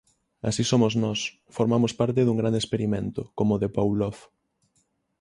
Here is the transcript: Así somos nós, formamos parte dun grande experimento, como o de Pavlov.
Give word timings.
Así 0.49 0.63
somos 0.71 0.93
nós, 1.03 1.19
formamos 1.55 1.91
parte 1.99 2.21
dun 2.23 2.39
grande 2.41 2.61
experimento, 2.61 3.21
como 3.37 3.51
o 3.55 3.59
de 3.63 3.69
Pavlov. 3.77 4.15